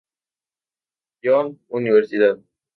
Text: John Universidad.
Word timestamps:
John 1.23 1.59
Universidad. 1.69 2.39